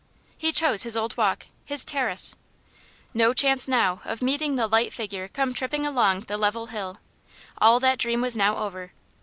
He 0.35 0.51
chose 0.51 0.81
his 0.81 0.97
old 0.97 1.15
walk 1.15 1.45
his 1.63 1.85
"terrace." 1.85 2.35
No 3.13 3.33
chance 3.33 3.67
now 3.67 4.01
of 4.03 4.19
meeting 4.23 4.55
the 4.55 4.65
light 4.65 4.91
figure 4.91 5.27
coming 5.27 5.53
tripping 5.53 5.85
along 5.85 6.21
the 6.21 6.39
level 6.39 6.65
hill. 6.65 6.97
All 7.59 7.79
that 7.81 7.99
dream 7.99 8.19
was 8.19 8.35
now 8.35 8.57
over. 8.57 8.93